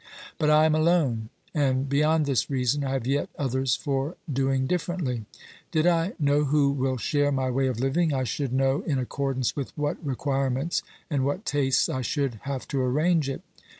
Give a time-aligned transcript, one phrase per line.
[0.39, 5.25] But I am alone, and beyond this reason I have yet others for doing differently.
[5.69, 9.55] Did I know who will share my way of living, I should know in accordance
[9.55, 13.43] with what requirements and what tastes I should have to arrange it.